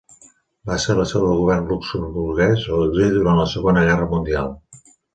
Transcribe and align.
Va 0.69 0.77
ser 0.85 0.95
la 0.99 1.05
seu 1.11 1.25
del 1.25 1.35
Govern 1.41 1.69
luxemburguès 1.73 2.65
a 2.65 2.81
l'exili 2.83 3.15
durant 3.21 3.41
la 3.45 3.49
Segona 3.55 3.89
Guerra 3.93 4.13
Mundial. 4.19 4.55